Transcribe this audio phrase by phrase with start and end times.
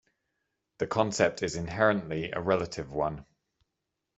[0.79, 3.23] The concept is inherently a relative one.